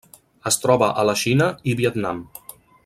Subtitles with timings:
[0.51, 2.27] Es troba a la Xina i Vietnam.